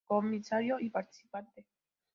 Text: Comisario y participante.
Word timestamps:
Comisario 0.07 0.79
y 0.79 0.89
participante. 0.89 1.67